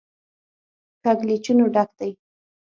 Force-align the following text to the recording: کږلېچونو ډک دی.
کږلېچونو 1.03 1.65
ډک 1.73 1.89
دی. 1.99 2.11